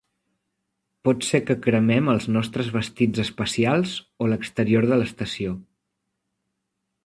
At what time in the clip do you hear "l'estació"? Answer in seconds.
5.03-5.57